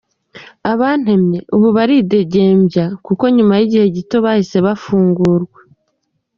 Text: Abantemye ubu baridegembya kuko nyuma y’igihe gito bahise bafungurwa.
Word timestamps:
Abantemye 0.71 1.39
ubu 1.55 1.67
baridegembya 1.77 2.85
kuko 3.05 3.23
nyuma 3.35 3.53
y’igihe 3.59 3.85
gito 3.95 4.17
bahise 4.25 4.57
bafungurwa. 4.65 5.59